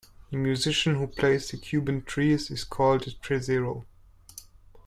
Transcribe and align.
A 0.31 0.35
musician 0.35 0.95
who 0.95 1.05
plays 1.05 1.49
the 1.51 1.57
Cuban 1.57 2.01
tres 2.01 2.49
is 2.49 2.63
called 2.63 3.03
a 3.03 3.11
"tresero". 3.11 3.85